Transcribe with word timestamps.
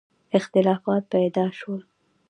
اختلافات 0.39 1.03
پیدا 1.11 1.45
شول. 1.59 1.81